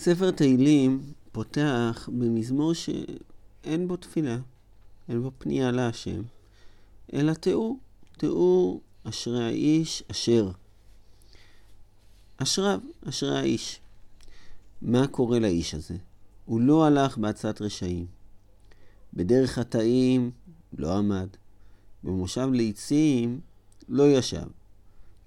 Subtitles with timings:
[0.00, 1.00] ספר תהילים
[1.32, 4.38] פותח במזמור שאין בו תפילה,
[5.08, 6.22] אין בו פנייה להשם,
[7.12, 7.78] אלא תיאור,
[8.18, 10.50] תיאור אשרי האיש אשר.
[12.36, 13.80] אשריו, אשרי האיש.
[14.82, 15.96] מה קורה לאיש הזה?
[16.44, 18.06] הוא לא הלך בעצת רשעים.
[19.14, 20.30] בדרך חטאים
[20.78, 21.28] לא עמד.
[22.04, 23.40] במושב ליצים
[23.88, 24.46] לא ישב.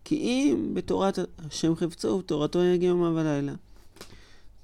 [0.04, 3.54] כי אם בתורת השם חפצו ובתורתו יגיע יומם ולילה.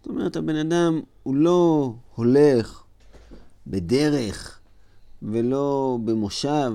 [0.07, 2.83] זאת אומרת, הבן אדם הוא לא הולך
[3.67, 4.59] בדרך
[5.21, 6.71] ולא במושב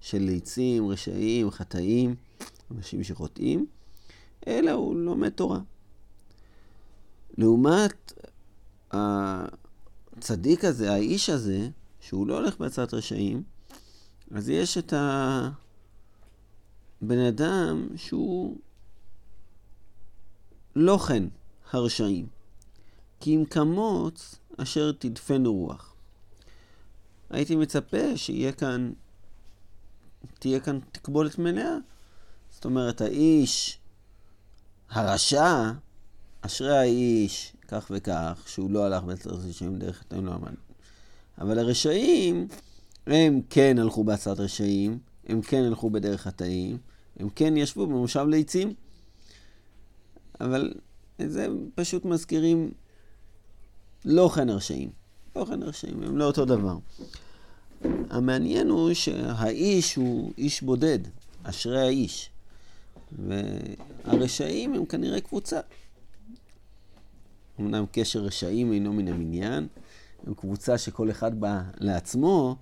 [0.00, 2.14] של ליצים, רשעים, חטאים,
[2.76, 3.66] אנשים שחוטאים,
[4.46, 5.60] אלא הוא לומד תורה.
[7.38, 8.12] לעומת
[8.90, 11.68] הצדיק הזה, האיש הזה,
[12.00, 13.42] שהוא לא הולך בעצת רשעים,
[14.30, 14.92] אז יש את
[17.02, 18.56] הבן אדם שהוא
[20.76, 21.24] לא כן
[21.72, 22.37] הרשעים.
[23.20, 25.94] כי אם כמוץ אשר תדפנו רוח.
[27.30, 28.92] הייתי מצפה שיהיה כאן,
[30.38, 31.76] תהיה כאן תקבולת מלאה.
[32.50, 33.78] זאת אומרת, האיש
[34.90, 35.72] הרשע,
[36.40, 40.54] אשרי האיש, כך וכך, שהוא לא הלך בעצרת רשעים דרך חטאים לא עמד.
[41.38, 42.48] אבל הרשעים,
[43.06, 46.78] הם כן הלכו בעצרת רשעים, הם כן הלכו בדרך חטאים,
[47.18, 48.74] הם כן ישבו במושב ליצים.
[50.40, 50.74] אבל
[51.20, 52.72] את זה פשוט מזכירים
[54.04, 54.90] לא כן הרשעים.
[55.36, 56.76] לא כן הרשעים, הם לא אותו דבר.
[58.10, 60.98] המעניין הוא שהאיש הוא איש בודד,
[61.42, 62.30] אשרי האיש.
[63.18, 65.60] והרשעים הם כנראה קבוצה.
[67.60, 69.66] אמנם קשר רשעים אינו מן המניין,
[70.26, 72.56] הם קבוצה שכל אחד בא לעצמו,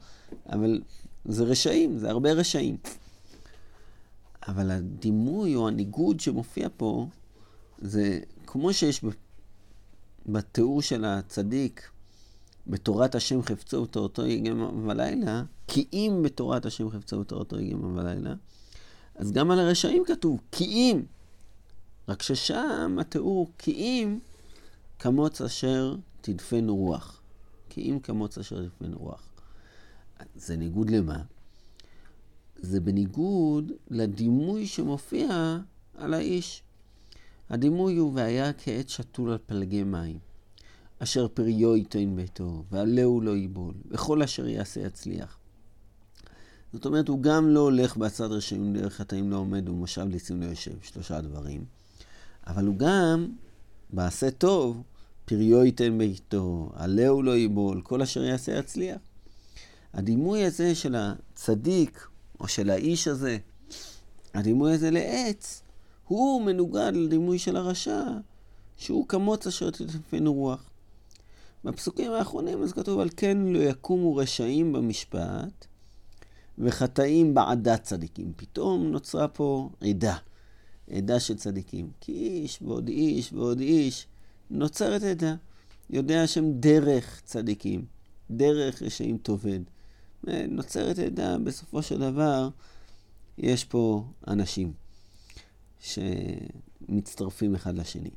[0.49, 0.81] אבל
[1.25, 2.77] זה רשעים, זה הרבה רשעים.
[4.49, 7.07] אבל הדימוי או הניגוד שמופיע פה,
[7.79, 9.05] זה כמו שיש
[10.29, 11.91] בתיאור של הצדיק,
[12.67, 18.35] בתורת השם חפצו ותורתו יגם ולילה, כי אם בתורת השם חפצו ותורתו יגם ולילה,
[19.15, 21.03] אז גם על הרשעים כתוב כי אם.
[22.09, 24.19] רק ששם התיאור כי אם
[24.99, 27.21] כמוץ אשר תדפנו רוח.
[27.69, 29.29] כי אם כמוץ אשר תדפנו רוח.
[30.37, 31.23] זה ניגוד למה?
[32.57, 35.59] זה בניגוד לדימוי שמופיע
[35.95, 36.63] על האיש.
[37.51, 40.19] הדימוי הוא והיה כעת שתול על פלגי מים,
[40.99, 45.39] אשר פריו ייתן ביתו, ועלהו לא ייבול, וכל אשר יעשה יצליח.
[46.73, 50.47] זאת אומרת, הוא גם לא הולך בצד רשעים דרך חטאים לא עומד ומושב ליצים לא
[50.47, 51.65] יושב, שלושה דברים,
[52.47, 53.27] אבל הוא גם,
[53.91, 54.83] בעשה טוב,
[55.25, 58.99] פריו ייתן ביתו, עלהו לא ייבול, כל אשר יעשה יצליח.
[59.95, 62.09] הדימוי הזה של הצדיק,
[62.41, 63.39] או של האיש הזה,
[64.35, 65.63] הדימוי הזה לעץ,
[66.05, 68.03] הוא מנוגד לדימוי של הרשע,
[68.77, 70.71] שהוא כמוץ אשר תתפנו רוח.
[71.67, 75.67] בפסוקים האחרונים אז כתוב על כן לא יקומו רשעים במשפט
[76.59, 78.33] וחטאים בעדת צדיקים.
[78.37, 80.17] פתאום נוצרה פה עדה,
[80.91, 81.91] עדה של צדיקים.
[82.01, 84.07] כי איש ועוד איש ועוד איש,
[84.51, 85.35] נוצרת עדה.
[85.91, 87.85] יודע השם דרך צדיקים,
[88.31, 89.61] דרך רשעים תאבד.
[90.49, 92.49] נוצרת עדה, בסופו של דבר
[93.39, 94.73] יש פה אנשים.
[95.81, 98.11] שמצטרפים אחד לשני.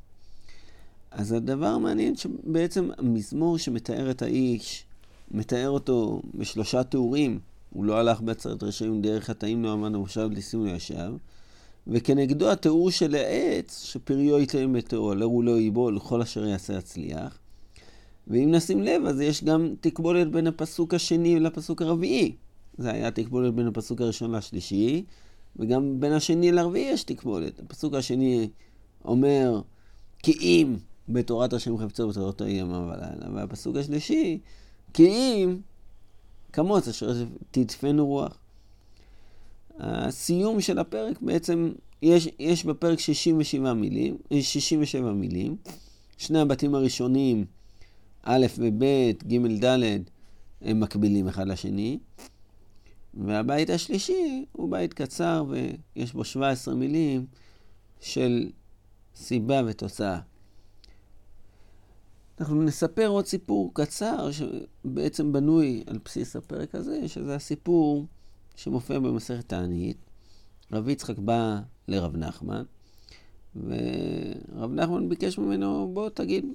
[1.11, 4.85] אז הדבר המעניין שבעצם המזמור שמתאר את האיש,
[5.31, 7.39] מתאר אותו בשלושה תיאורים.
[7.69, 11.11] הוא לא הלך בעצרת רשעים דרך התאים עמד המושב ליסים לא ישב.
[11.87, 17.39] וכנגדו התיאור של העץ, שפריו יתאם בתיאור, לרו לא ייבול, לכל אשר יעשה יצליח.
[18.27, 22.35] ואם נשים לב, אז יש גם תקבולת בין הפסוק השני לפסוק הרביעי.
[22.77, 25.03] זה היה תקבולת בין הפסוק הראשון לשלישי,
[25.55, 27.59] וגם בין השני לרביעי יש תקבולת.
[27.59, 28.49] הפסוק השני
[29.05, 29.61] אומר,
[30.23, 30.75] כי אם
[31.09, 34.39] בתורת השם חפצו בתורתו ימה ולילה, והפסוק השלישי,
[34.93, 35.57] כי אם
[36.53, 38.37] כמוץ אשר תדפנו רוח.
[39.79, 41.71] הסיום של הפרק בעצם,
[42.01, 45.55] יש, יש בפרק 67 מילים, 67 מילים,
[46.17, 47.45] שני הבתים הראשונים,
[48.23, 48.83] א' וב',
[49.27, 50.01] ג', ד',
[50.61, 51.99] הם מקבילים אחד לשני.
[53.13, 57.25] והבית השלישי הוא בית קצר ויש בו 17 מילים
[58.01, 58.49] של
[59.15, 60.19] סיבה ותוצאה.
[62.39, 68.05] אנחנו נספר עוד סיפור קצר שבעצם בנוי על בסיס הפרק הזה, שזה הסיפור
[68.55, 69.97] שמופיע במסכת תענית.
[70.71, 72.63] רב יצחק בא לרב נחמן,
[73.55, 76.45] ורב נחמן ביקש ממנו, בוא תגיד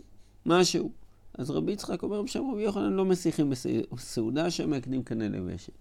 [0.46, 0.90] משהו.
[1.38, 3.52] אז רבי יצחק אומר, בשם רבי יוחנן לא מסיחים
[3.92, 5.72] בסעודה, שמקנים קנה לבשת.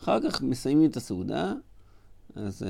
[0.00, 1.54] אחר כך מסיימים את הסעודה,
[2.34, 2.66] אז uh,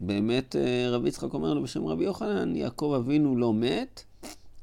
[0.00, 4.04] באמת uh, רבי יצחק אומר לו בשם רבי יוחנן, יעקב אבינו לא מת,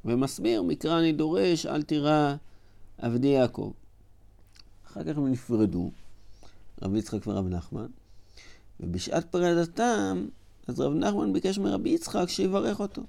[0.06, 2.36] ומסביר, מקרא אני דורש, אל תירא
[2.98, 3.72] עבדי יעקב.
[4.88, 5.92] אחר כך הם נפרדו,
[6.82, 7.88] רבי יצחק ורב נחמן,
[8.80, 10.26] ובשעת פרידתם,
[10.68, 13.02] אז רב נחמן ביקש מרבי יצחק שיברך אותו.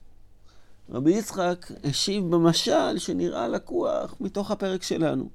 [0.90, 5.28] רבי יצחק השיב במשל שנראה לקוח מתוך הפרק שלנו.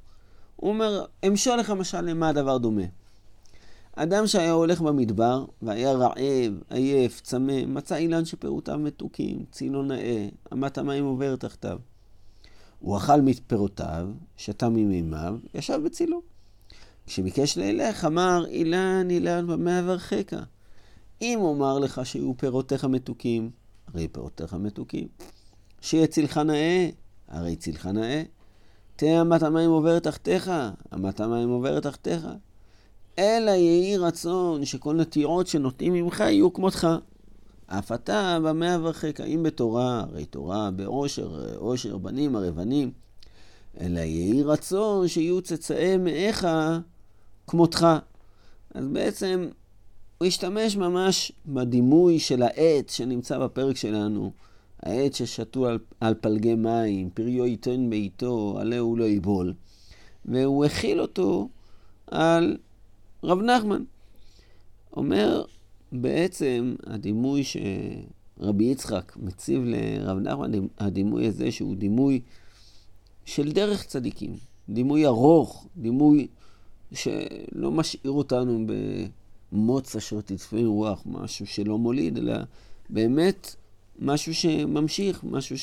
[0.56, 2.84] הוא אומר, אמשול לך משל למה הדבר דומה.
[3.96, 10.78] אדם שהיה הולך במדבר והיה רעב, עייף, צמא, מצא אילן שפירותיו מתוקים, צילו נאה, אמת
[10.78, 11.78] המים עובר תחתיו.
[12.80, 14.08] הוא אכל מפירותיו,
[14.38, 16.22] שתה ממימיו, ישב בצילו.
[17.06, 20.34] כשביקש לילך, אמר, אילן, אילן, במה אברכך?
[21.22, 23.50] אם אומר לך שיהיו פירותיך מתוקים,
[23.88, 25.08] הרי פירותיך מתוקים.
[25.82, 26.90] שיהיה צילך נאה,
[27.28, 28.24] הרי צילך נאה.
[28.96, 30.52] תהא אמת המים עוברת תחתיך,
[30.94, 32.28] אמת המים עוברת תחתיך.
[33.20, 36.88] אלא יהי רצון שכל נטיעות שנוטעים ממך יהיו כמותך.
[37.68, 42.92] אף אתה במה אברכך, אם בתורה, הרי תורה בעושר, עושר בנים הרי בנים.
[43.80, 46.48] אלא יהי רצון שיהיו צאצאי מאיך
[47.48, 47.88] כמותך.
[48.74, 49.48] אז בעצם
[50.18, 54.32] הוא השתמש ממש בדימוי של העץ שנמצא בפרק שלנו.
[54.84, 59.54] העץ ששתו על, על פלגי מים, פריו ייתן בעיתו, עליה הוא לא יבול.
[60.26, 61.50] והוא הכיל אותו
[62.08, 62.58] על
[63.26, 63.84] רב נחמן.
[64.98, 65.44] אומר
[65.92, 72.22] בעצם הדימוי שרבי יצחק מציב לרב נחמן, הדימוי הזה שהוא דימוי
[73.26, 74.34] של דרך צדיקים,
[74.70, 76.28] דימוי ארוך, דימוי
[76.92, 78.66] שלא משאיר אותנו
[79.52, 82.34] במוץ אשר תצפה רוח, משהו שלא מוליד, אלא
[82.90, 83.56] באמת
[84.00, 85.56] משהו שממשיך, משהו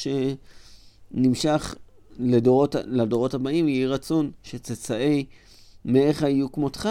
[1.14, 1.74] שנמשך
[2.18, 5.24] לדורות, לדורות הבאים, יהי רצון שצאצאי
[5.84, 6.88] מאיך יהיו כמותך,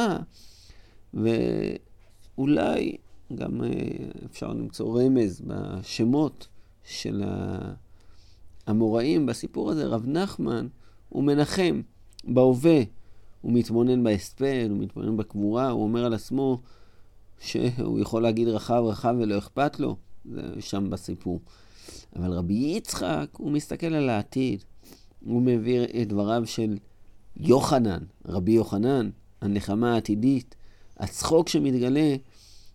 [1.13, 2.98] ואולי
[3.36, 3.69] גם אה,
[4.25, 6.48] אפשר למצוא רמז בשמות
[6.84, 7.24] של
[8.68, 9.88] האמוראים בסיפור הזה.
[9.88, 10.68] רב נחמן
[11.10, 11.81] הוא מנחם
[12.24, 12.81] בהווה,
[13.42, 16.62] הוא מתבונן בהספד, הוא מתבונן בקבורה, הוא אומר על עצמו
[17.40, 19.96] שהוא יכול להגיד רחב רחב ולא אכפת לו.
[20.25, 21.40] זה שם בסיפור.
[22.16, 24.63] אבל רבי יצחק, הוא מסתכל על העתיד.
[25.25, 26.78] הוא מביא את דבריו של
[27.38, 29.10] יוחנן, רבי יוחנן,
[29.42, 30.56] הנחמה העתידית,
[31.01, 32.15] הצחוק שמתגלה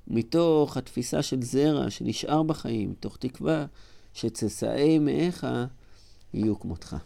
[0.08, 3.66] מתוך התפיסה של זרע שנשאר בחיים, מתוך תקווה
[4.14, 5.46] שצאצאי מאיך
[6.34, 6.96] יהיו כמותך.